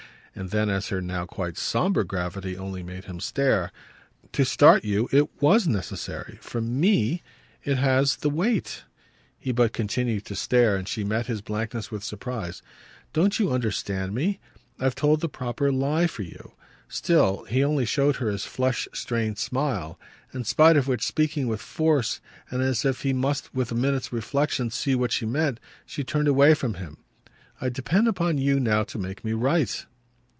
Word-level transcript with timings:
And 0.33 0.51
then 0.51 0.69
as 0.69 0.87
her 0.87 1.01
now 1.01 1.25
quite 1.25 1.57
sombre 1.57 2.05
gravity 2.05 2.55
only 2.55 2.83
made 2.83 3.03
him 3.03 3.19
stare: 3.19 3.69
"To 4.31 4.45
start 4.45 4.85
you 4.85 5.09
it 5.11 5.29
WAS 5.41 5.67
necessary. 5.67 6.37
From 6.41 6.79
ME 6.79 7.21
it 7.65 7.75
has 7.77 8.15
the 8.15 8.29
weight." 8.29 8.85
He 9.37 9.51
but 9.51 9.73
continued 9.73 10.23
to 10.27 10.37
stare, 10.37 10.77
and 10.77 10.87
she 10.87 11.03
met 11.03 11.25
his 11.25 11.41
blankness 11.41 11.91
with 11.91 12.01
surprise. 12.05 12.61
"Don't 13.11 13.39
you 13.41 13.51
understand 13.51 14.15
me? 14.15 14.39
I've 14.79 14.95
told 14.95 15.19
the 15.19 15.27
proper 15.27 15.69
lie 15.69 16.07
for 16.07 16.23
you." 16.23 16.53
Still 16.87 17.43
he 17.43 17.61
only 17.61 17.85
showed 17.85 18.15
her 18.15 18.29
his 18.29 18.45
flushed 18.45 18.87
strained 18.95 19.37
smile; 19.37 19.99
in 20.33 20.45
spite 20.45 20.77
of 20.77 20.87
which, 20.87 21.05
speaking 21.05 21.47
with 21.49 21.59
force 21.59 22.21
and 22.49 22.61
as 22.63 22.85
if 22.85 23.01
he 23.01 23.11
must 23.11 23.53
with 23.53 23.69
a 23.69 23.75
minute's 23.75 24.13
reflexion 24.13 24.71
see 24.71 24.95
what 24.95 25.11
she 25.11 25.25
meant, 25.25 25.59
she 25.85 26.05
turned 26.05 26.29
away 26.29 26.53
from 26.53 26.75
him. 26.75 26.99
"I 27.59 27.67
depend 27.67 28.07
upon 28.07 28.37
you 28.37 28.61
now 28.61 28.85
to 28.85 28.97
make 28.97 29.25
me 29.25 29.33
right!" 29.33 29.85